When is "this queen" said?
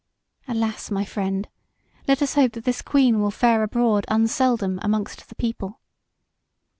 2.63-3.21